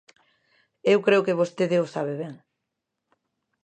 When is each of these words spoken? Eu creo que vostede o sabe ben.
Eu 0.93 0.99
creo 1.07 1.25
que 1.25 1.39
vostede 1.41 1.77
o 1.85 1.91
sabe 1.95 2.13
ben. 2.21 2.33